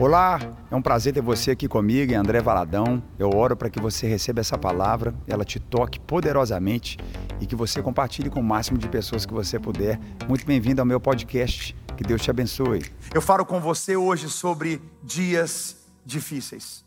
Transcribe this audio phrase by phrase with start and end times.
[0.00, 0.38] Olá,
[0.70, 3.02] é um prazer ter você aqui comigo, André Valadão.
[3.18, 6.96] Eu oro para que você receba essa palavra, ela te toque poderosamente
[7.40, 9.98] e que você compartilhe com o máximo de pessoas que você puder.
[10.28, 11.74] Muito bem-vindo ao meu podcast.
[11.96, 12.84] Que Deus te abençoe.
[13.12, 16.84] Eu falo com você hoje sobre dias difíceis.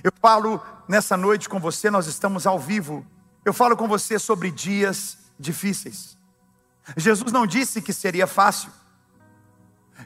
[0.00, 3.04] Eu falo nessa noite com você, nós estamos ao vivo.
[3.44, 6.16] Eu falo com você sobre dias difíceis.
[6.96, 8.70] Jesus não disse que seria fácil.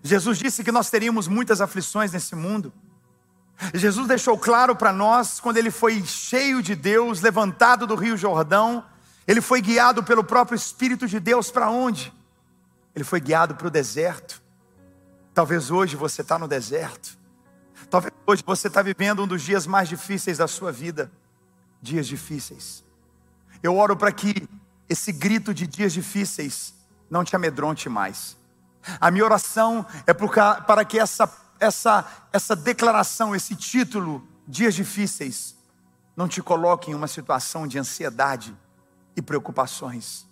[0.03, 2.73] Jesus disse que nós teríamos muitas aflições nesse mundo.
[3.75, 8.85] Jesus deixou claro para nós, quando ele foi cheio de Deus, levantado do Rio Jordão,
[9.27, 12.13] ele foi guiado pelo próprio Espírito de Deus para onde?
[12.95, 14.41] Ele foi guiado para o deserto.
[15.35, 17.19] Talvez hoje você está no deserto.
[17.91, 21.11] Talvez hoje você está vivendo um dos dias mais difíceis da sua vida.
[21.83, 22.85] Dias difíceis.
[23.63, 24.49] Eu oro para que
[24.89, 26.75] esse grito de dias difíceis
[27.11, 28.37] não te amedronte mais.
[29.01, 35.57] A minha oração é para que essa, essa, essa declaração, esse título, dias difíceis,
[36.17, 38.57] não te coloque em uma situação de ansiedade
[39.15, 40.27] e preocupações,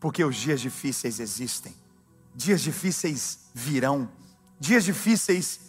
[0.00, 1.74] porque os dias difíceis existem,
[2.34, 4.10] dias difíceis virão,
[4.58, 5.60] dias difíceis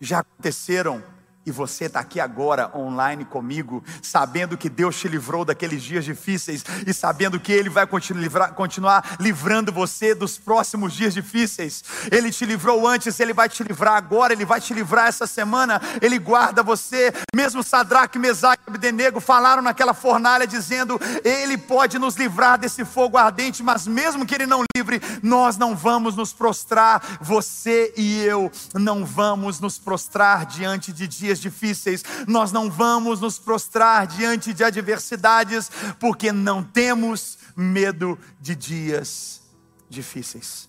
[0.00, 1.02] já aconteceram
[1.44, 6.62] e você está aqui agora online comigo, sabendo que Deus te livrou daqueles dias difíceis
[6.86, 11.82] e sabendo que Ele vai continuar livrando você dos próximos dias difíceis.
[12.12, 15.80] Ele te livrou antes, Ele vai te livrar agora, Ele vai te livrar essa semana.
[16.02, 17.12] Ele guarda você.
[17.34, 23.16] Mesmo Sadraque, Mesaque e Abdenego falaram naquela fornalha dizendo: Ele pode nos livrar desse fogo
[23.16, 27.18] ardente, mas mesmo que Ele não livre, nós não vamos nos prostrar.
[27.20, 33.20] Você e eu não vamos nos prostrar diante de dias dias difíceis, nós não vamos
[33.20, 39.42] nos prostrar diante de adversidades, porque não temos medo de dias
[39.88, 40.68] difíceis.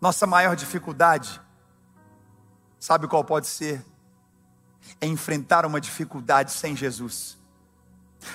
[0.00, 1.40] Nossa maior dificuldade,
[2.80, 3.84] sabe qual pode ser?
[5.00, 7.38] É enfrentar uma dificuldade sem Jesus.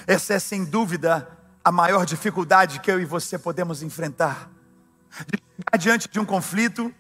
[0.06, 1.28] Essa é sem dúvida
[1.64, 4.50] a maior dificuldade que eu e você podemos enfrentar.
[5.28, 6.94] De chegar diante de um conflito,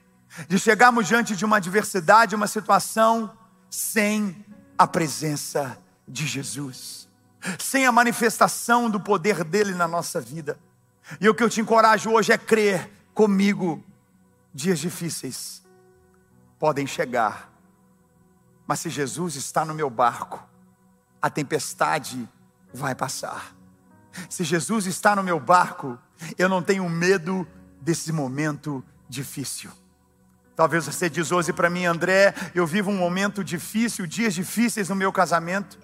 [0.49, 3.31] de chegarmos diante de uma adversidade, uma situação
[3.69, 4.45] sem
[4.78, 7.09] a presença de Jesus,
[7.59, 10.57] sem a manifestação do poder dele na nossa vida.
[11.19, 13.83] E o que eu te encorajo hoje é crer comigo.
[14.53, 15.63] Dias difíceis
[16.57, 17.51] podem chegar,
[18.66, 20.44] mas se Jesus está no meu barco,
[21.22, 22.27] a tempestade
[22.73, 23.56] vai passar.
[24.29, 25.97] Se Jesus está no meu barco,
[26.38, 27.47] eu não tenho medo
[27.79, 29.72] desse momento difícil.
[30.57, 34.95] Talvez você diz hoje para mim, André, eu vivo um momento difícil, dias difíceis no
[34.95, 35.78] meu casamento.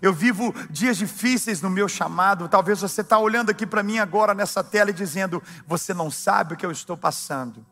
[0.00, 2.48] Eu vivo dias difíceis no meu chamado.
[2.48, 6.54] Talvez você está olhando aqui para mim agora nessa tela e dizendo: Você não sabe
[6.54, 7.66] o que eu estou passando.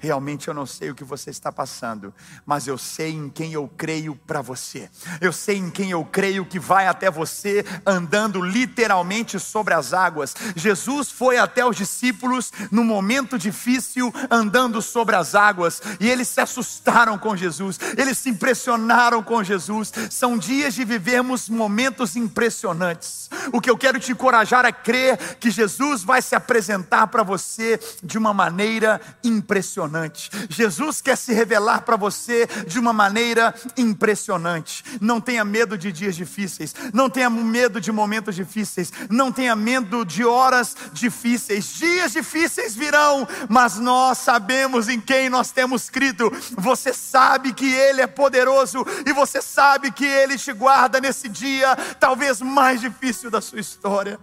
[0.00, 2.14] Realmente eu não sei o que você está passando,
[2.46, 4.88] mas eu sei em quem eu creio para você.
[5.20, 10.36] Eu sei em quem eu creio que vai até você andando literalmente sobre as águas.
[10.54, 16.40] Jesus foi até os discípulos no momento difícil andando sobre as águas e eles se
[16.40, 19.92] assustaram com Jesus, eles se impressionaram com Jesus.
[20.10, 23.28] São dias de vivermos momentos impressionantes.
[23.52, 27.80] O que eu quero te encorajar é crer que Jesus vai se apresentar para você
[28.00, 30.30] de uma maneira impressionante impressionante.
[30.48, 34.84] Jesus quer se revelar para você de uma maneira impressionante.
[35.00, 40.04] Não tenha medo de dias difíceis, não tenha medo de momentos difíceis, não tenha medo
[40.04, 41.74] de horas difíceis.
[41.74, 46.30] Dias difíceis virão, mas nós sabemos em quem nós temos crido.
[46.56, 51.74] Você sabe que Ele é poderoso e você sabe que Ele te guarda nesse dia,
[51.98, 54.20] talvez mais difícil da sua história.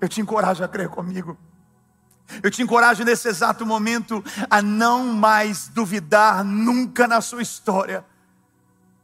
[0.00, 1.36] Eu te encorajo a crer comigo.
[2.42, 8.04] Eu te encorajo nesse exato momento a não mais duvidar nunca na sua história,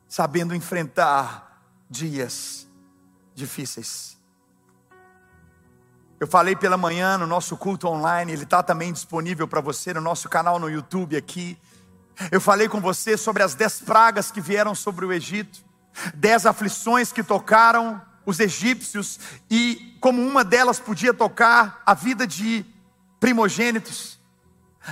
[0.08, 2.66] sabendo enfrentar dias
[3.34, 4.16] difíceis.
[6.18, 10.00] Eu falei pela manhã no nosso culto online, ele está também disponível para você no
[10.00, 11.58] nosso canal no YouTube aqui.
[12.30, 15.62] Eu falei com você sobre as dez pragas que vieram sobre o Egito,
[16.14, 22.64] dez aflições que tocaram os egípcios e como uma delas podia tocar a vida de
[23.20, 24.18] primogênitos,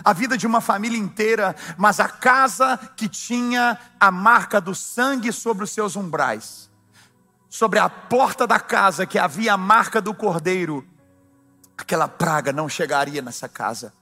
[0.04, 5.32] a vida de uma família inteira, mas a casa que tinha a marca do sangue
[5.32, 6.70] sobre os seus umbrais,
[7.48, 10.86] sobre a porta da casa que havia a marca do cordeiro,
[11.76, 13.92] aquela praga não chegaria nessa casa.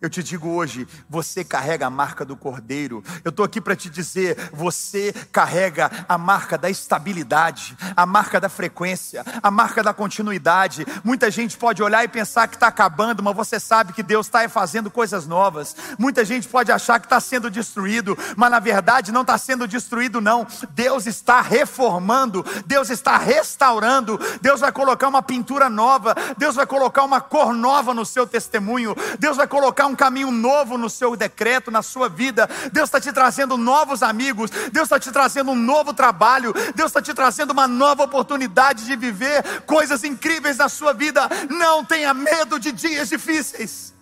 [0.00, 3.02] Eu te digo hoje, você carrega a marca do Cordeiro.
[3.24, 8.48] Eu estou aqui para te dizer, você carrega a marca da estabilidade, a marca da
[8.48, 10.86] frequência, a marca da continuidade.
[11.02, 14.48] Muita gente pode olhar e pensar que está acabando, mas você sabe que Deus está
[14.48, 15.74] fazendo coisas novas.
[15.98, 20.20] Muita gente pode achar que está sendo destruído, mas na verdade não está sendo destruído,
[20.20, 20.46] não.
[20.70, 27.04] Deus está reformando, Deus está restaurando, Deus vai colocar uma pintura nova, Deus vai colocar
[27.04, 31.14] uma cor nova no seu testemunho, Deus vai colocar colocar um caminho novo no seu
[31.14, 32.48] decreto, na sua vida.
[32.72, 37.00] Deus está te trazendo novos amigos, Deus está te trazendo um novo trabalho, Deus está
[37.00, 41.28] te trazendo uma nova oportunidade de viver coisas incríveis na sua vida.
[41.48, 43.94] Não tenha medo de dias difíceis.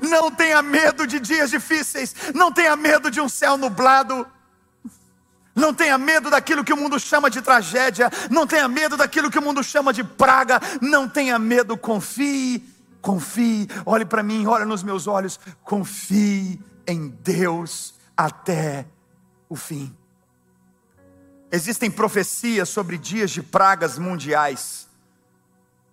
[0.00, 2.14] Não tenha medo de dias difíceis.
[2.34, 4.26] Não tenha medo de um céu nublado.
[5.54, 8.10] Não tenha medo daquilo que o mundo chama de tragédia.
[8.30, 10.60] Não tenha medo daquilo que o mundo chama de praga.
[10.80, 15.38] Não tenha medo, confie Confie, olhe para mim, olhe nos meus olhos.
[15.62, 18.86] Confie em Deus até
[19.48, 19.96] o fim.
[21.50, 24.86] Existem profecias sobre dias de pragas mundiais,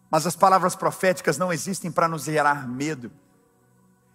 [0.09, 3.09] mas as palavras proféticas não existem para nos gerar medo,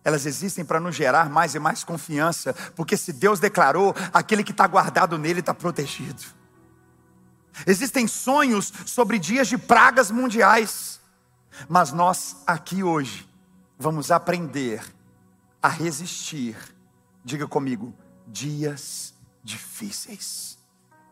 [0.04, 4.52] elas existem para nos gerar mais e mais confiança, porque se Deus declarou, aquele que
[4.52, 6.22] está guardado nele está protegido.
[7.66, 10.99] Existem sonhos sobre dias de pragas mundiais,
[11.68, 13.28] mas nós aqui hoje
[13.78, 14.82] vamos aprender
[15.62, 16.56] a resistir.
[17.24, 17.94] Diga comigo,
[18.26, 20.58] dias difíceis.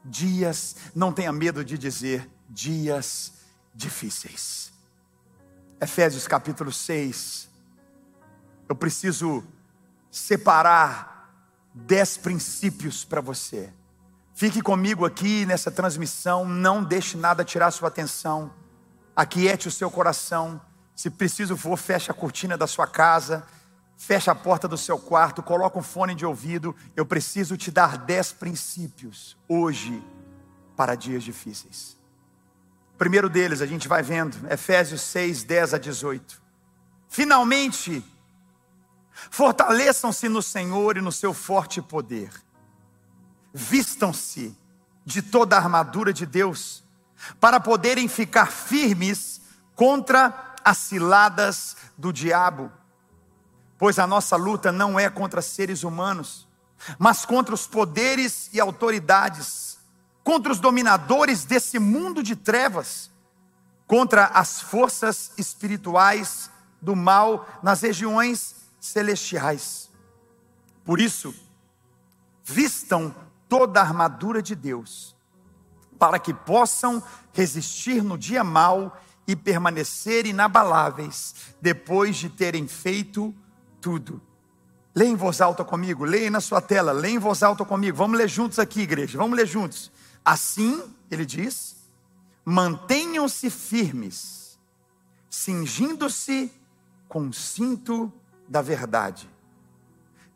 [0.04, 3.32] Dias, não tenha medo de dizer dias
[3.74, 4.72] difíceis.
[5.80, 7.48] Efésios capítulo 6.
[8.68, 9.44] Eu preciso
[10.10, 11.32] separar
[11.74, 13.72] dez princípios para você.
[14.34, 18.52] Fique comigo aqui nessa transmissão, não deixe nada tirar sua atenção
[19.18, 20.60] aquiete o seu coração.
[20.94, 23.44] Se preciso for, feche a cortina da sua casa,
[23.96, 26.74] feche a porta do seu quarto, coloca um fone de ouvido.
[26.94, 30.00] Eu preciso te dar dez princípios hoje
[30.76, 31.98] para dias difíceis.
[32.96, 36.40] Primeiro deles, a gente vai vendo, Efésios 6, 10 a 18.
[37.08, 38.04] Finalmente,
[39.32, 42.30] fortaleçam-se no Senhor e no seu forte poder.
[43.52, 44.56] Vistam-se
[45.04, 46.84] de toda a armadura de Deus
[47.40, 49.40] para poderem ficar firmes
[49.74, 52.70] contra as ciladas do diabo.
[53.78, 56.48] Pois a nossa luta não é contra seres humanos,
[56.98, 59.78] mas contra os poderes e autoridades,
[60.24, 63.10] contra os dominadores desse mundo de trevas,
[63.86, 66.50] contra as forças espirituais
[66.80, 69.88] do mal nas regiões celestiais.
[70.84, 71.34] Por isso,
[72.44, 73.14] vistam
[73.48, 75.17] toda a armadura de Deus
[75.98, 77.02] para que possam
[77.32, 78.96] resistir no dia mau
[79.26, 83.34] e permanecer inabaláveis depois de terem feito
[83.80, 84.22] tudo.
[84.94, 87.96] Leia em voz alta comigo, leia na sua tela, leia em voz alta comigo.
[87.96, 89.92] Vamos ler juntos aqui, igreja, vamos ler juntos.
[90.24, 91.76] Assim, ele diz:
[92.44, 94.58] mantenham-se firmes,
[95.28, 96.50] cingindo-se
[97.06, 98.12] com o cinto
[98.48, 99.28] da verdade,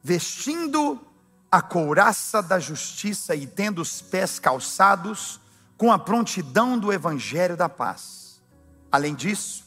[0.02, 1.00] vestindo
[1.50, 5.40] a couraça da justiça e tendo os pés calçados
[5.82, 8.40] com a prontidão do evangelho da paz.
[8.92, 9.64] Além disso,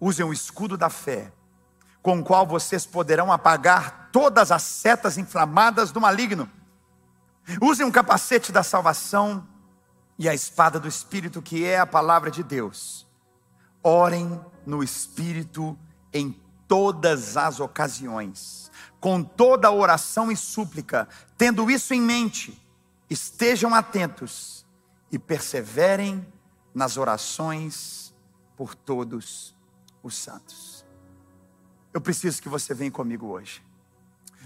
[0.00, 1.32] usem o escudo da fé,
[2.02, 6.50] com o qual vocês poderão apagar todas as setas inflamadas do maligno.
[7.62, 9.46] Usem o capacete da salvação
[10.18, 13.06] e a espada do Espírito, que é a palavra de Deus.
[13.80, 15.78] Orem no Espírito
[16.12, 16.32] em
[16.66, 22.60] todas as ocasiões, com toda oração e súplica, tendo isso em mente,
[23.08, 24.57] estejam atentos
[25.10, 26.26] e perseverem
[26.74, 28.14] nas orações
[28.56, 29.54] por todos
[30.02, 30.84] os santos.
[31.92, 33.62] Eu preciso que você venha comigo hoje.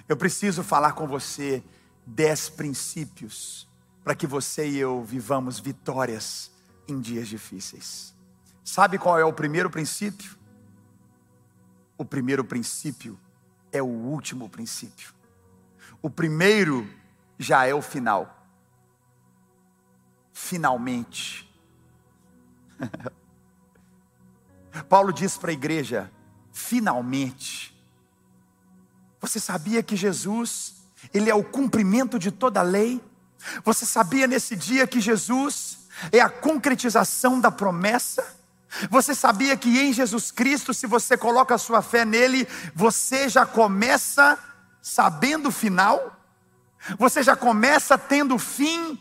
[0.08, 1.62] Eu preciso falar com você
[2.06, 3.68] dez princípios
[4.02, 6.50] para que você e eu vivamos vitórias
[6.88, 8.14] em dias difíceis.
[8.64, 10.36] Sabe qual é o primeiro princípio?
[11.96, 13.18] O primeiro princípio
[13.70, 15.12] é o último princípio.
[16.00, 16.88] O primeiro
[17.38, 18.41] já é o final
[20.32, 21.48] finalmente.
[24.88, 26.10] Paulo diz para a igreja:
[26.52, 27.72] finalmente.
[29.20, 30.74] Você sabia que Jesus,
[31.14, 33.00] ele é o cumprimento de toda a lei?
[33.64, 35.78] Você sabia nesse dia que Jesus
[36.10, 38.24] é a concretização da promessa?
[38.90, 43.44] Você sabia que em Jesus Cristo, se você coloca a sua fé nele, você já
[43.44, 44.38] começa
[44.80, 46.16] sabendo o final?
[46.98, 48.98] Você já começa tendo o fim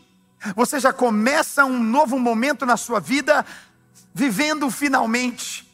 [0.54, 3.44] você já começa um novo momento na sua vida,
[4.14, 5.70] vivendo finalmente.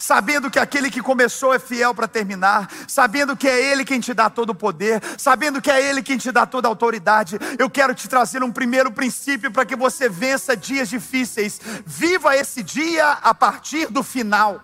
[0.00, 4.14] sabendo que aquele que começou é fiel para terminar, sabendo que é Ele quem te
[4.14, 7.68] dá todo o poder, sabendo que é Ele quem te dá toda a autoridade, eu
[7.68, 11.60] quero te trazer um primeiro princípio para que você vença dias difíceis.
[11.84, 14.60] Viva esse dia a partir do final.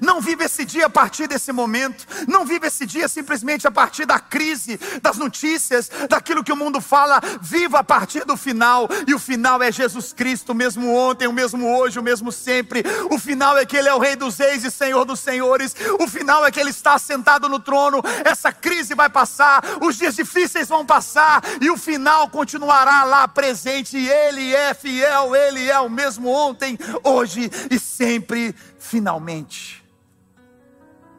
[0.00, 2.06] Não vive esse dia a partir desse momento.
[2.28, 6.80] Não vive esse dia simplesmente a partir da crise, das notícias, daquilo que o mundo
[6.80, 7.20] fala.
[7.40, 8.88] Viva a partir do final.
[9.06, 12.82] E o final é Jesus Cristo, o mesmo ontem, o mesmo hoje, o mesmo sempre.
[13.10, 15.74] O final é que Ele é o Rei dos Reis e Senhor dos Senhores.
[15.98, 18.02] O final é que Ele está sentado no trono.
[18.24, 21.42] Essa crise vai passar, os dias difíceis vão passar.
[21.60, 23.96] E o final continuará lá presente.
[23.96, 29.84] Ele é fiel, Ele é o mesmo ontem, hoje e sempre finalmente.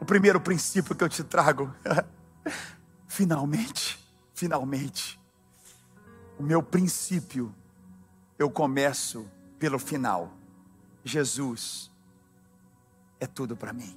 [0.00, 1.72] O primeiro princípio que eu te trago,
[3.06, 3.98] finalmente,
[4.34, 5.18] finalmente.
[6.38, 7.54] O meu princípio,
[8.36, 10.36] eu começo pelo final.
[11.04, 11.90] Jesus
[13.20, 13.96] é tudo para mim.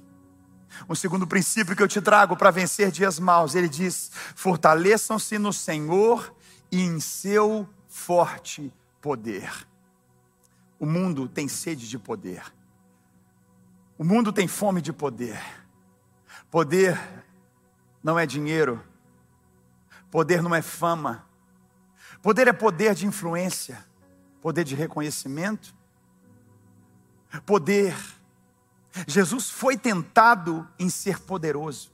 [0.88, 5.52] Um segundo princípio que eu te trago para vencer dias maus, ele diz: fortaleçam-se no
[5.52, 6.32] Senhor
[6.70, 9.66] e em seu forte poder.
[10.78, 12.55] O mundo tem sede de poder.
[13.98, 15.40] O mundo tem fome de poder.
[16.50, 16.98] Poder
[18.02, 18.82] não é dinheiro.
[20.10, 21.26] Poder não é fama.
[22.22, 23.84] Poder é poder de influência,
[24.40, 25.74] poder de reconhecimento.
[27.44, 27.96] Poder.
[29.06, 31.92] Jesus foi tentado em ser poderoso.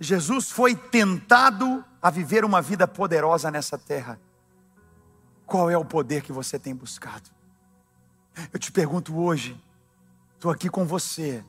[0.00, 4.20] Jesus foi tentado a viver uma vida poderosa nessa terra.
[5.46, 7.30] Qual é o poder que você tem buscado?
[8.52, 9.60] Eu te pergunto hoje,
[10.38, 11.44] Estou aqui com você.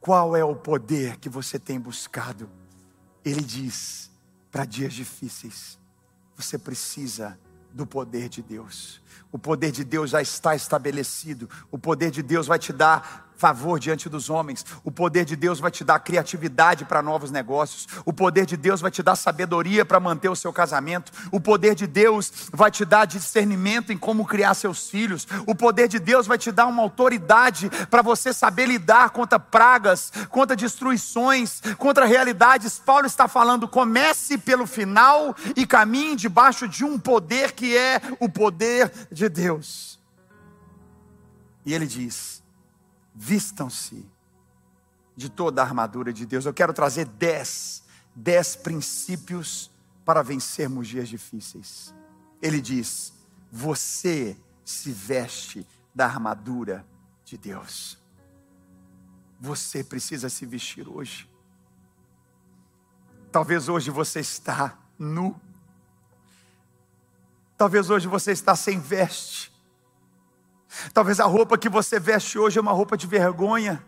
[0.00, 2.50] Qual é o poder que você tem buscado?
[3.24, 4.10] Ele diz:
[4.50, 5.78] para dias difíceis,
[6.36, 7.38] você precisa
[7.72, 9.00] do poder de Deus.
[9.30, 11.48] O poder de Deus já está estabelecido.
[11.70, 14.64] O poder de Deus vai te dar favor diante dos homens.
[14.84, 17.88] O poder de Deus vai te dar criatividade para novos negócios.
[18.04, 21.10] O poder de Deus vai te dar sabedoria para manter o seu casamento.
[21.32, 25.26] O poder de Deus vai te dar discernimento em como criar seus filhos.
[25.44, 30.12] O poder de Deus vai te dar uma autoridade para você saber lidar contra pragas,
[30.30, 32.78] contra destruições, contra realidades.
[32.78, 38.28] Paulo está falando: comece pelo final e caminhe debaixo de um poder que é o
[38.28, 39.98] poder de Deus.
[41.66, 42.41] E ele diz:
[43.22, 44.04] vistam-se
[45.14, 46.44] de toda a armadura de Deus.
[46.44, 47.84] Eu quero trazer dez,
[48.16, 49.70] dez princípios
[50.04, 51.94] para vencermos dias difíceis.
[52.40, 53.12] Ele diz:
[53.50, 55.64] você se veste
[55.94, 56.84] da armadura
[57.24, 57.96] de Deus.
[59.38, 61.30] Você precisa se vestir hoje.
[63.30, 65.40] Talvez hoje você está nu.
[67.56, 69.51] Talvez hoje você está sem veste.
[70.92, 73.84] Talvez a roupa que você veste hoje é uma roupa de vergonha.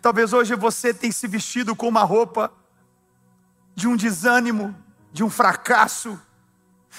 [0.00, 2.52] Talvez hoje você tenha se vestido com uma roupa
[3.74, 4.76] de um desânimo,
[5.12, 6.20] de um fracasso.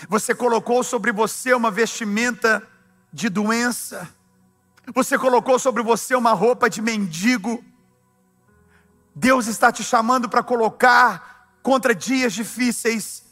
[0.10, 2.68] Você colocou sobre você uma vestimenta
[3.12, 4.10] de doença.
[4.94, 7.64] Você colocou sobre você uma roupa de mendigo.
[9.16, 13.24] Deus está te chamando para colocar contra dias difíceis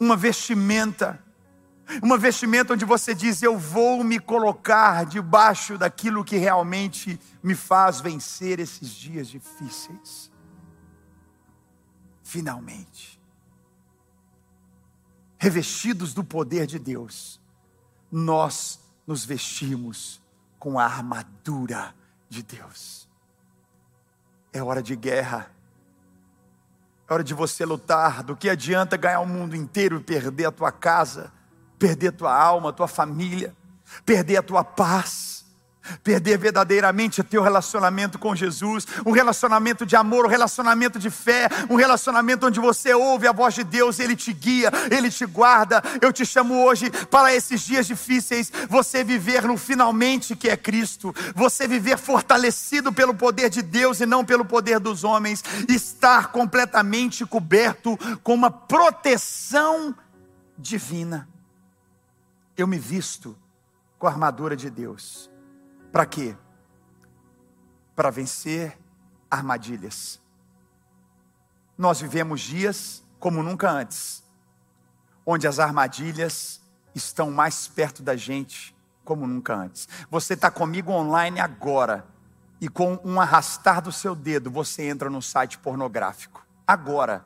[0.00, 1.22] uma vestimenta
[2.02, 8.00] uma vestimenta onde você diz: Eu vou me colocar debaixo daquilo que realmente me faz
[8.00, 10.30] vencer esses dias difíceis.
[12.22, 13.18] Finalmente,
[15.38, 17.40] revestidos do poder de Deus,
[18.12, 20.20] nós nos vestimos
[20.58, 21.94] com a armadura
[22.28, 23.08] de Deus.
[24.52, 25.50] É hora de guerra.
[27.08, 28.22] É hora de você lutar.
[28.22, 31.32] Do que adianta ganhar o mundo inteiro e perder a tua casa?
[31.78, 33.54] Perder tua alma, tua família,
[34.04, 35.38] perder a tua paz,
[36.02, 41.48] perder verdadeiramente o teu relacionamento com Jesus, um relacionamento de amor, um relacionamento de fé,
[41.70, 45.82] um relacionamento onde você ouve a voz de Deus, Ele te guia, Ele te guarda.
[46.00, 51.14] Eu te chamo hoje para esses dias difíceis, você viver no finalmente que é Cristo,
[51.34, 57.24] você viver fortalecido pelo poder de Deus e não pelo poder dos homens, estar completamente
[57.24, 59.94] coberto com uma proteção
[60.58, 61.28] divina
[62.58, 63.38] eu me visto
[64.00, 65.30] com a armadura de Deus.
[65.92, 66.36] Para quê?
[67.94, 68.76] Para vencer
[69.30, 70.20] armadilhas.
[71.78, 74.24] Nós vivemos dias como nunca antes,
[75.24, 76.60] onde as armadilhas
[76.92, 79.88] estão mais perto da gente como nunca antes.
[80.10, 82.04] Você está comigo online agora
[82.60, 86.44] e com um arrastar do seu dedo você entra no site pornográfico.
[86.66, 87.24] Agora,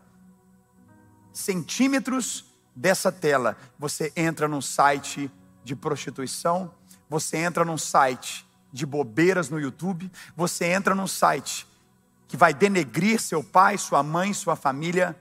[1.33, 5.31] centímetros dessa tela, você entra num site
[5.65, 6.73] de prostituição,
[7.09, 11.67] você entra num site de bobeiras no YouTube, você entra num site
[12.27, 15.15] que vai denegrir seu pai, sua mãe, sua família.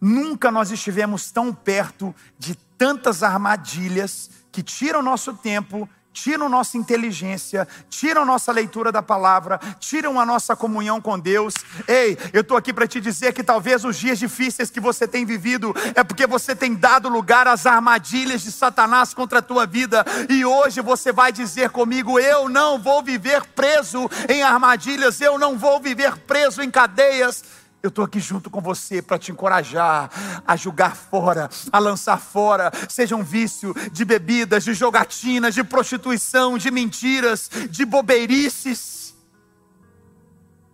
[0.00, 7.68] Nunca nós estivemos tão perto de tantas armadilhas que tiram nosso tempo, tiram nossa inteligência,
[7.90, 11.52] tiram nossa leitura da palavra, tiram a nossa comunhão com Deus.
[11.86, 15.26] Ei, eu estou aqui para te dizer que talvez os dias difíceis que você tem
[15.26, 20.04] vivido é porque você tem dado lugar às armadilhas de Satanás contra a tua vida,
[20.30, 25.58] e hoje você vai dizer comigo: eu não vou viver preso em armadilhas, eu não
[25.58, 27.44] vou viver preso em cadeias.
[27.86, 30.10] Eu estou aqui junto com você para te encorajar
[30.44, 36.58] a julgar fora, a lançar fora, seja um vício de bebidas, de jogatinas, de prostituição,
[36.58, 39.14] de mentiras, de bobeirices.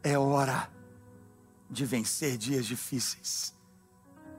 [0.03, 0.71] É hora
[1.69, 3.53] de vencer dias difíceis.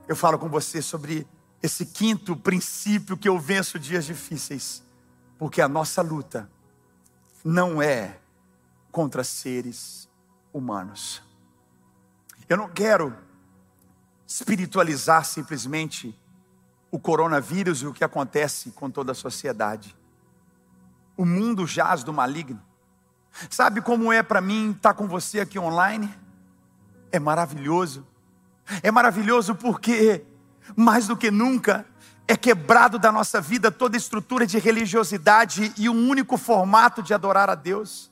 [0.08, 1.28] Eu falo com você sobre
[1.62, 4.82] esse quinto princípio que eu venço dias difíceis,
[5.38, 6.50] porque a nossa luta
[7.46, 8.18] não é
[8.92, 10.10] contra seres
[10.52, 11.22] humanos.
[12.48, 13.16] Eu não quero
[14.26, 16.18] espiritualizar simplesmente
[16.92, 19.96] o coronavírus e o que acontece com toda a sociedade.
[21.18, 22.62] O mundo jaz do maligno.
[23.50, 26.14] Sabe como é para mim estar com você aqui online?
[27.12, 28.06] É maravilhoso.
[28.82, 30.24] É maravilhoso porque,
[30.76, 31.86] mais do que nunca,
[32.28, 37.50] é quebrado da nossa vida toda estrutura de religiosidade e um único formato de adorar
[37.50, 38.12] a Deus.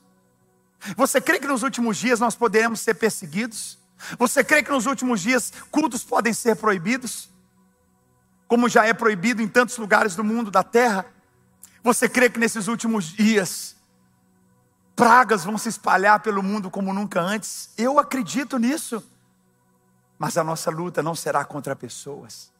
[0.96, 3.78] Você crê que nos últimos dias nós poderemos ser perseguidos?
[4.18, 7.28] Você crê que nos últimos dias cultos podem ser proibidos?
[8.46, 11.06] Como já é proibido em tantos lugares do mundo, da terra?
[11.82, 13.76] Você crê que nesses últimos dias
[14.94, 17.70] pragas vão se espalhar pelo mundo como nunca antes?
[17.76, 19.02] Eu acredito nisso.
[20.18, 22.52] Mas a nossa luta não será contra pessoas.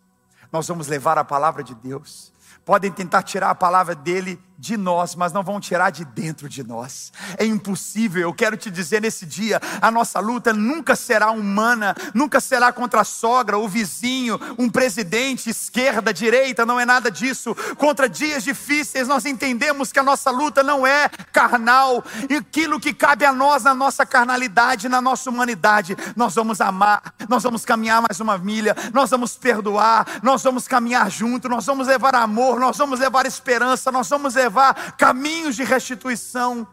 [0.51, 2.32] Nós vamos levar a palavra de Deus.
[2.65, 6.63] Podem tentar tirar a palavra dele de nós, mas não vão tirar de dentro de
[6.63, 7.13] nós.
[7.37, 8.23] É impossível.
[8.23, 13.01] Eu quero te dizer nesse dia, a nossa luta nunca será humana, nunca será contra
[13.01, 17.57] a sogra, o vizinho, um presidente, esquerda, direita, não é nada disso.
[17.77, 22.95] Contra dias difíceis, nós entendemos que a nossa luta não é carnal, e aquilo que
[22.95, 28.01] cabe a nós na nossa carnalidade, na nossa humanidade, nós vamos amar, nós vamos caminhar
[28.01, 32.77] mais uma milha, nós vamos perdoar, nós vamos caminhar junto, nós vamos levar amor, nós
[32.77, 36.67] vamos levar esperança, nós vamos levar levar caminhos de restituição.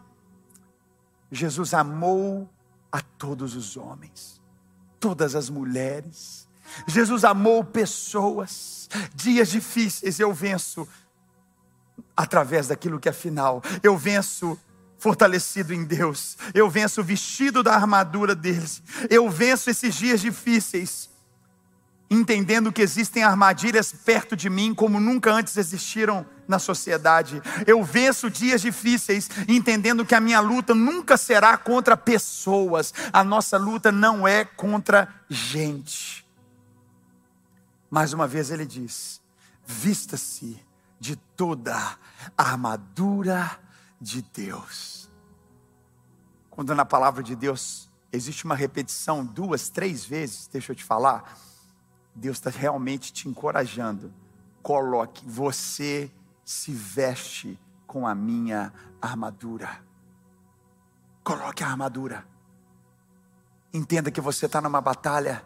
[1.32, 2.50] Jesus amou
[2.92, 4.42] a todos os homens,
[5.00, 6.48] todas as mulheres.
[6.88, 8.90] Jesus amou pessoas.
[9.14, 10.88] Dias difíceis eu venço
[12.18, 13.62] através daquilo que é final.
[13.82, 14.58] Eu venço
[14.98, 16.38] fortalecido em Deus.
[16.54, 18.82] Eu venço vestido da armadura deles.
[19.10, 21.09] Eu venço esses dias difíceis
[22.10, 27.42] entendendo que existem armadilhas perto de mim como nunca antes existiram na sociedade.
[27.68, 33.58] Eu venço dias difíceis, entendendo que a minha luta nunca será contra pessoas, a nossa
[33.58, 36.28] luta não é contra gente.
[37.92, 39.22] Mais uma vez ele diz:
[39.64, 40.60] vista-se
[41.00, 43.60] de toda a armadura
[44.02, 45.10] de Deus.
[46.50, 51.49] Quando na palavra de Deus existe uma repetição duas, três vezes, deixa eu te falar
[52.20, 54.14] Deus está realmente te encorajando.
[54.62, 56.12] Coloque, você
[56.44, 59.84] se veste com a minha armadura.
[61.24, 62.26] Coloque a armadura.
[63.74, 65.44] Entenda que você está numa batalha.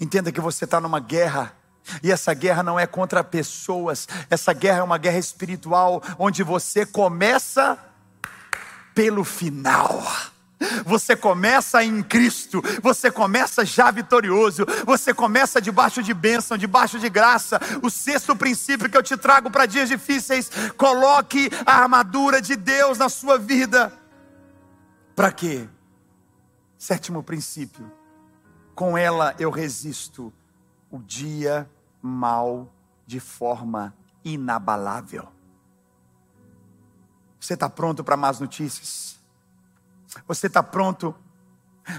[0.00, 1.56] Entenda que você está numa guerra.
[2.02, 6.86] E essa guerra não é contra pessoas, essa guerra é uma guerra espiritual, onde você
[6.86, 7.76] começa
[8.94, 10.00] pelo final.
[10.84, 17.08] Você começa em Cristo, você começa já vitorioso, você começa debaixo de bênção, debaixo de
[17.08, 17.60] graça.
[17.82, 22.98] O sexto princípio que eu te trago para dias difíceis: coloque a armadura de Deus
[22.98, 23.92] na sua vida.
[25.14, 25.68] Para quê?
[26.78, 27.90] Sétimo princípio:
[28.74, 30.32] com ela eu resisto
[30.90, 31.68] o dia
[32.00, 32.72] mal
[33.06, 33.94] de forma
[34.24, 35.28] inabalável.
[37.38, 39.21] Você está pronto para más notícias?
[40.26, 41.14] Você está pronto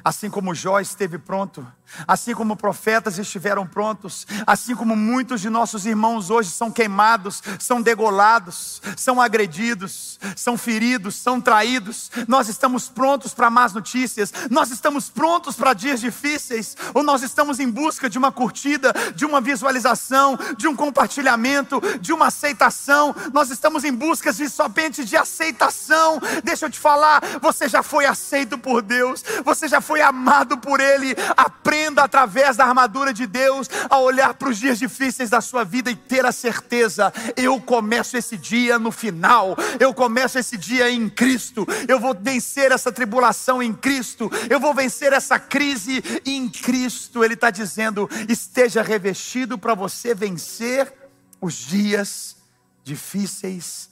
[0.04, 1.66] Assim como Jó esteve pronto,
[2.08, 7.82] assim como profetas estiveram prontos, assim como muitos de nossos irmãos hoje são queimados, são
[7.82, 15.10] degolados, são agredidos, são feridos, são traídos, nós estamos prontos para más notícias, nós estamos
[15.10, 20.38] prontos para dias difíceis, ou nós estamos em busca de uma curtida, de uma visualização,
[20.58, 26.20] de um compartilhamento, de uma aceitação, nós estamos em busca de somente de aceitação.
[26.44, 30.58] Deixa eu te falar, você já foi aceito por Deus, você já já foi amado
[30.58, 31.16] por Ele.
[31.36, 35.90] Aprenda através da armadura de Deus a olhar para os dias difíceis da sua vida
[35.90, 41.10] e ter a certeza: eu começo esse dia no final, eu começo esse dia em
[41.10, 47.24] Cristo, eu vou vencer essa tribulação em Cristo, eu vou vencer essa crise em Cristo.
[47.24, 50.94] Ele está dizendo: esteja revestido para você vencer
[51.42, 52.38] os dias
[52.84, 53.90] difíceis,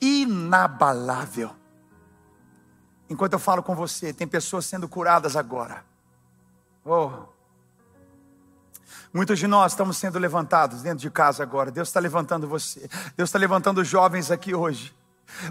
[0.00, 1.59] inabalável.
[3.10, 5.84] Enquanto eu falo com você, tem pessoas sendo curadas agora.
[6.84, 7.10] Oh.
[9.12, 11.72] Muitos de nós estamos sendo levantados dentro de casa agora.
[11.72, 12.88] Deus está levantando você.
[13.16, 14.94] Deus está levantando jovens aqui hoje.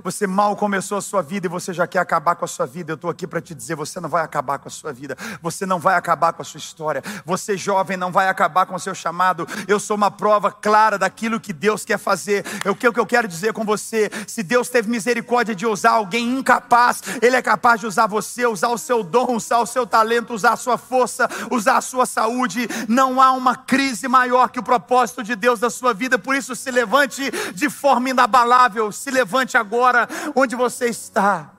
[0.03, 2.91] Você mal começou a sua vida e você já quer acabar com a sua vida.
[2.91, 5.65] Eu estou aqui para te dizer: você não vai acabar com a sua vida, você
[5.65, 7.03] não vai acabar com a sua história.
[7.25, 9.47] Você, jovem, não vai acabar com o seu chamado.
[9.67, 12.45] Eu sou uma prova clara daquilo que Deus quer fazer.
[12.65, 17.01] O que eu quero dizer com você: se Deus teve misericórdia de usar alguém incapaz,
[17.21, 20.53] Ele é capaz de usar você, usar o seu dom, usar o seu talento, usar
[20.53, 22.67] a sua força, usar a sua saúde.
[22.87, 26.19] Não há uma crise maior que o propósito de Deus da sua vida.
[26.19, 31.53] Por isso, se levante de forma inabalável, se levante agora agora onde você está.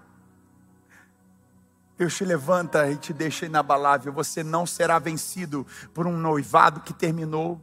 [1.97, 4.13] Deus te levanta e te deixa inabalável.
[4.13, 7.61] Você não será vencido por um noivado que terminou,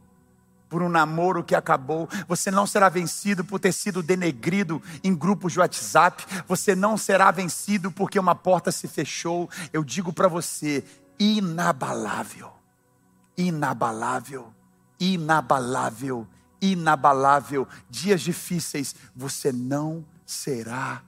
[0.70, 2.08] por um namoro que acabou.
[2.26, 6.24] Você não será vencido por ter sido denegrido em grupos de WhatsApp.
[6.46, 9.50] Você não será vencido porque uma porta se fechou.
[9.70, 10.82] Eu digo para você,
[11.18, 12.52] inabalável,
[13.36, 14.54] inabalável,
[14.98, 16.26] inabalável,
[16.62, 17.68] inabalável.
[17.90, 21.02] Dias difíceis, você não será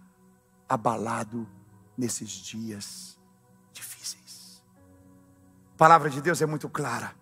[0.67, 1.47] abalado
[1.95, 3.19] nesses dias
[3.71, 4.63] difíceis.
[5.75, 7.15] A palavra de Deus é muito clara.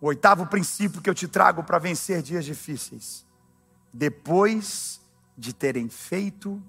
[0.00, 3.24] O oitavo princípio que eu te trago para vencer dias difíceis.
[3.92, 5.00] Depois
[5.36, 6.60] de terem feito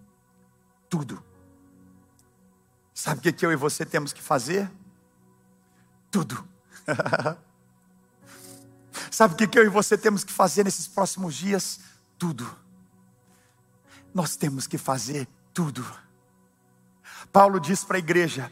[0.88, 1.24] tudo.
[2.94, 4.70] Sabe o que, eu e você temos que fazer?
[6.12, 6.48] Tudo.
[9.10, 11.80] Sabe o que eu e você temos que fazer nesses próximos dias?
[12.18, 12.68] Tudo
[14.13, 15.86] nós temos que fazer tudo.
[17.32, 18.50] Paulo diz para a igreja: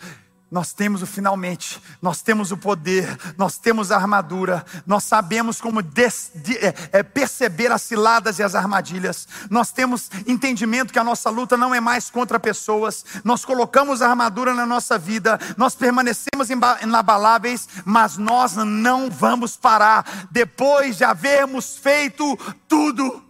[0.49, 3.05] nós temos o finalmente, nós temos o poder,
[3.37, 8.43] nós temos a armadura, nós sabemos como des, de, é, é, perceber as ciladas e
[8.43, 13.43] as armadilhas, nós temos entendimento que a nossa luta não é mais contra pessoas, nós
[13.43, 16.49] colocamos a armadura na nossa vida, nós permanecemos
[16.81, 22.37] inabaláveis, mas nós não vamos parar, depois de havermos feito
[22.69, 23.21] tudo,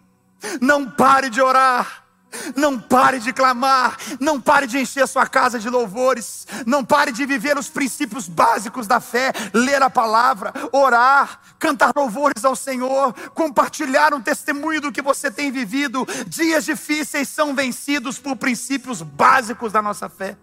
[0.62, 2.07] não pare de orar
[2.56, 7.12] não pare de clamar, não pare de encher a sua casa de louvores, não pare
[7.12, 13.14] de viver os princípios básicos da fé, ler a palavra, orar, cantar louvores ao Senhor,
[13.34, 16.08] compartilhar um testemunho do que você tem vivido.
[16.28, 20.38] Dias difíceis são vencidos por princípios básicos da nossa fé.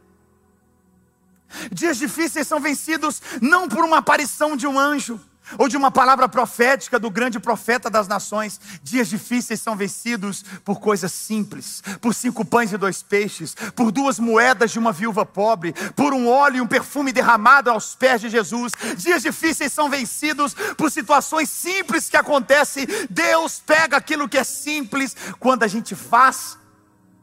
[1.70, 5.20] Dias difíceis são vencidos não por uma aparição de um anjo,
[5.58, 8.60] ou de uma palavra profética do grande profeta das nações.
[8.82, 14.18] Dias difíceis são vencidos por coisas simples, por cinco pães e dois peixes, por duas
[14.18, 18.28] moedas de uma viúva pobre, por um óleo e um perfume derramado aos pés de
[18.28, 18.72] Jesus.
[18.96, 22.86] Dias difíceis são vencidos por situações simples que acontecem.
[23.10, 26.58] Deus pega aquilo que é simples quando a gente faz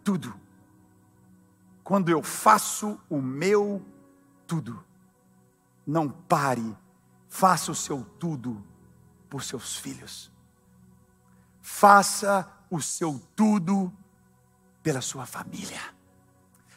[0.04, 0.34] tudo.
[1.84, 3.82] Quando eu faço o meu
[4.48, 4.84] tudo.
[5.86, 6.76] Não pare
[7.32, 8.62] Faça o seu tudo
[9.30, 10.30] por seus filhos.
[11.62, 13.92] Faça o seu tudo
[14.84, 15.80] pela sua família.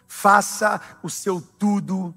[0.07, 2.15] Faça o seu tudo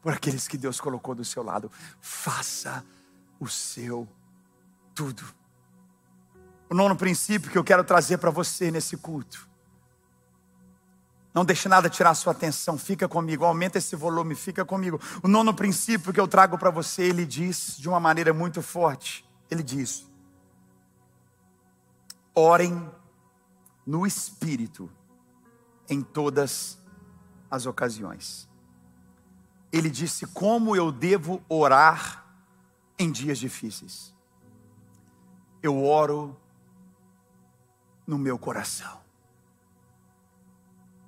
[0.00, 1.68] por aqueles que Deus colocou do seu lado.
[2.00, 2.86] Faça
[3.40, 4.08] o seu
[4.94, 5.24] tudo.
[6.70, 9.49] O nono princípio que eu quero trazer para você nesse culto
[11.32, 15.00] não deixe nada tirar sua atenção, fica comigo, aumenta esse volume, fica comigo.
[15.22, 19.24] O nono princípio que eu trago para você, ele diz de uma maneira muito forte:
[19.48, 20.10] ele diz,
[22.34, 22.90] orem
[23.86, 24.90] no Espírito
[25.88, 26.78] em todas
[27.50, 28.48] as ocasiões.
[29.72, 32.24] Ele disse: Como eu devo orar
[32.98, 34.14] em dias difíceis?
[35.62, 36.36] Eu oro
[38.06, 39.00] no meu coração.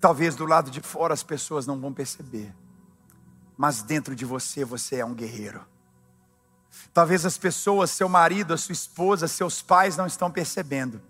[0.03, 2.53] Talvez do lado de fora as pessoas não vão perceber,
[3.57, 5.65] mas dentro de você você é um guerreiro.
[6.93, 11.01] Talvez as pessoas, seu marido, a sua esposa, seus pais não estão percebendo,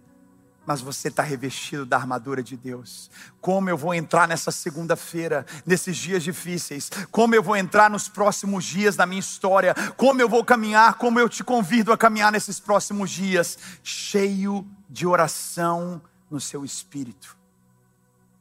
[0.67, 3.11] mas você está revestido da armadura de Deus.
[3.41, 6.91] Como eu vou entrar nessa segunda-feira, nesses dias difíceis?
[7.11, 9.75] Como eu vou entrar nos próximos dias da minha história?
[9.97, 10.99] Como eu vou caminhar?
[10.99, 13.59] Como eu te convido a caminhar nesses próximos dias?
[13.83, 17.41] Cheio de oração no seu espírito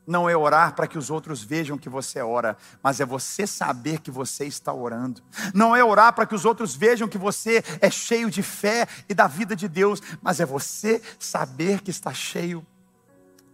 [0.05, 3.99] não é orar para que os outros vejam que você ora, mas é você saber
[3.99, 5.21] que você está orando.
[5.53, 9.13] Não é orar para que os outros vejam que você é cheio de fé e
[9.13, 12.65] da vida de Deus, mas é você saber que está cheio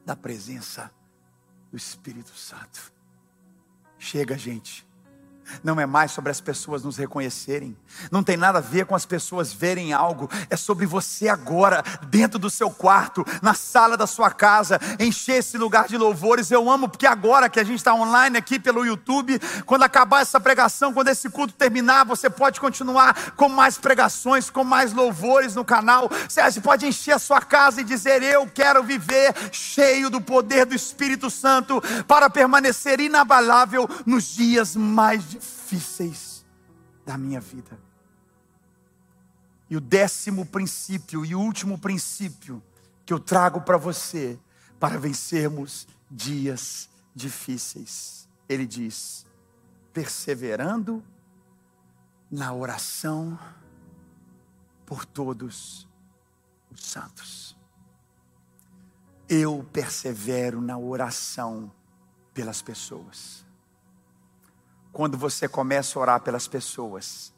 [0.05, 0.89] da presença
[1.69, 2.93] do Espírito Santo.
[3.99, 4.86] Chega, gente.
[5.63, 7.75] Não é mais sobre as pessoas nos reconhecerem,
[8.11, 12.37] não tem nada a ver com as pessoas verem algo, é sobre você agora, dentro
[12.37, 16.51] do seu quarto, na sala da sua casa, encher esse lugar de louvores.
[16.51, 20.39] Eu amo, porque agora que a gente está online aqui pelo YouTube, quando acabar essa
[20.39, 25.65] pregação, quando esse culto terminar, você pode continuar com mais pregações, com mais louvores no
[25.65, 26.09] canal.
[26.27, 30.75] Você pode encher a sua casa e dizer: Eu quero viver cheio do poder do
[30.75, 36.45] Espírito Santo para permanecer inabalável nos dias mais difíceis difíceis
[37.05, 37.79] da minha vida.
[39.69, 42.63] E o décimo princípio e último princípio
[43.05, 44.39] que eu trago para você,
[44.79, 49.25] para vencermos dias difíceis, ele diz:
[49.93, 51.03] perseverando
[52.29, 53.39] na oração
[54.85, 55.87] por todos
[56.71, 57.57] os santos.
[59.29, 61.71] Eu persevero na oração
[62.33, 63.46] pelas pessoas.
[64.97, 67.31] Quando você começa a orar pelas pessoas,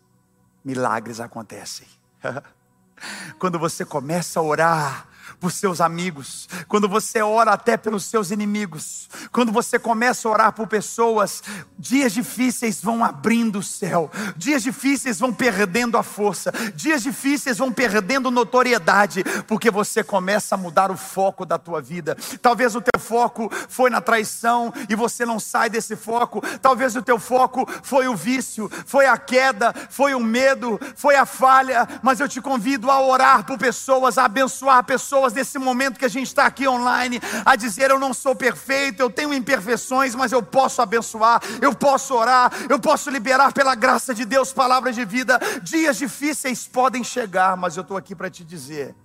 [0.63, 1.86] milagres acontecem.
[3.38, 9.09] Quando você começa a orar por seus amigos, quando você ora até pelos seus inimigos,
[9.31, 11.43] quando você começa a orar por pessoas,
[11.77, 17.71] dias difíceis vão abrindo o céu, dias difíceis vão perdendo a força, dias difíceis vão
[17.71, 22.17] perdendo notoriedade, porque você começa a mudar o foco da tua vida.
[22.41, 26.41] Talvez o teu foco foi na traição e você não sai desse foco.
[26.61, 31.25] Talvez o teu foco foi o vício, foi a queda, foi o medo, foi a
[31.25, 35.99] falha, mas eu te convido a orar por pessoas, a abençoar pessoas pessoas nesse momento
[35.99, 40.15] que a gente está aqui online a dizer: Eu não sou perfeito, eu tenho imperfeições,
[40.15, 44.95] mas eu posso abençoar, eu posso orar, eu posso liberar pela graça de Deus palavras
[44.95, 45.39] de vida.
[45.62, 48.95] Dias difíceis podem chegar, mas eu estou aqui para te dizer: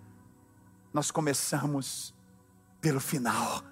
[0.92, 2.14] nós começamos
[2.81, 3.62] pelo final.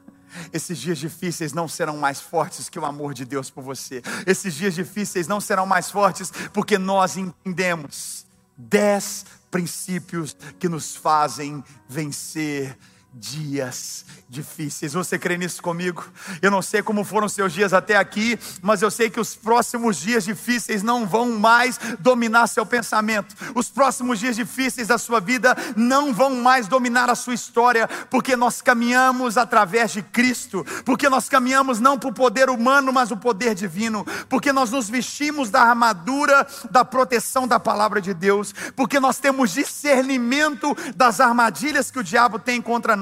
[0.51, 4.03] Esses dias difíceis não serão mais fortes que o amor de Deus por você.
[4.27, 8.25] Esses dias difíceis não serão mais fortes porque nós entendemos
[8.69, 12.77] dez princípios que nos fazem vencer
[13.15, 14.95] dias difíceis.
[14.95, 16.05] Você crê nisso comigo?
[16.41, 19.99] Eu não sei como foram seus dias até aqui, mas eu sei que os próximos
[19.99, 23.37] dias difíceis não vão mais dominar seu pensamento.
[23.55, 28.35] Os próximos dias difíceis da sua vida não vão mais dominar a sua história, porque
[28.35, 33.55] nós caminhamos através de Cristo, porque nós caminhamos não por poder humano, mas o poder
[33.55, 39.19] divino, porque nós nos vestimos da armadura da proteção da palavra de Deus, porque nós
[39.19, 43.02] temos discernimento das armadilhas que o diabo tem contra nós,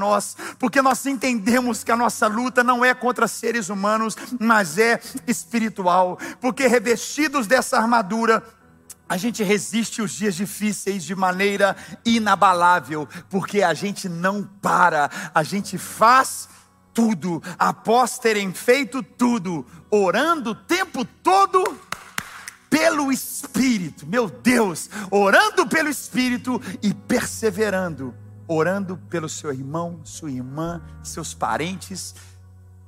[0.59, 6.19] porque nós entendemos que a nossa luta não é contra seres humanos, mas é espiritual,
[6.41, 8.43] porque revestidos dessa armadura,
[9.09, 15.43] a gente resiste os dias difíceis de maneira inabalável, porque a gente não para, a
[15.43, 16.49] gente faz
[16.95, 21.79] tudo, após terem feito tudo, orando o tempo todo
[22.71, 28.15] pelo Espírito, meu Deus, orando pelo Espírito e perseverando
[28.53, 32.17] orando pelo seu irmão, sua irmã, seus parentes,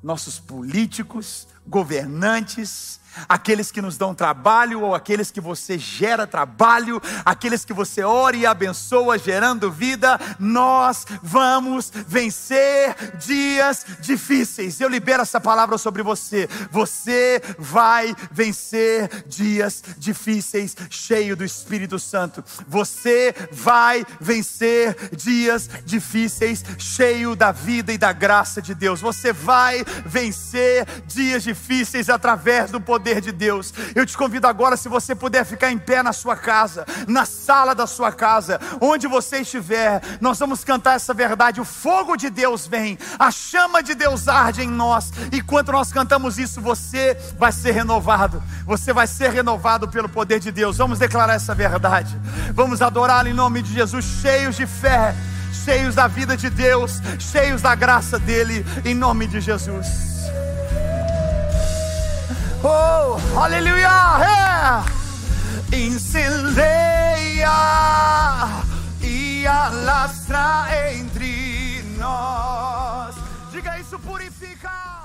[0.03, 2.99] nossos políticos, governantes,
[3.29, 8.37] aqueles que nos dão trabalho ou aqueles que você gera trabalho, aqueles que você ora
[8.37, 14.81] e abençoa gerando vida, nós vamos vencer dias difíceis.
[14.81, 16.49] Eu libero essa palavra sobre você.
[16.71, 22.45] Você vai vencer dias difíceis, cheio do Espírito Santo.
[22.67, 29.01] Você vai vencer dias difíceis, cheio da vida e da graça de Deus.
[29.01, 33.75] Você vai vencer dias difíceis através do poder poder de Deus.
[33.97, 37.75] Eu te convido agora, se você puder ficar em pé na sua casa, na sala
[37.75, 41.61] da sua casa, onde você estiver, nós vamos cantar essa verdade.
[41.61, 45.13] O fogo de Deus vem, a chama de Deus arde em nós.
[45.33, 48.41] E quando nós cantamos isso, você vai ser renovado.
[48.65, 50.79] Você vai ser renovado pelo poder de Deus.
[50.79, 52.17] Vamos declarar essa verdade.
[52.55, 55.13] Vamos adorá-lo em nome de Jesus, cheios de fé
[55.65, 59.87] cheios da vida de Deus, cheios da graça dele, em nome de Jesus.
[62.65, 64.85] Oh, aleluia!
[65.73, 67.51] Incendeia
[69.01, 73.17] e alastra entre nós.
[73.51, 75.02] Diga isso, purifica.